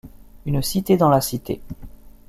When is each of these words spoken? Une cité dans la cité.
Une 0.47 0.63
cité 0.63 0.97
dans 0.97 1.09
la 1.09 1.21
cité. 1.21 1.61